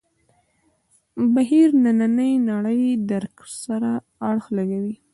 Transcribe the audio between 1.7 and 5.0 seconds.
نننۍ نړۍ درک سره اړخ لګوي.